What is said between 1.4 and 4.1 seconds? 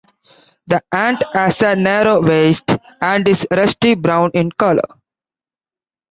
a narrow waist and is rusty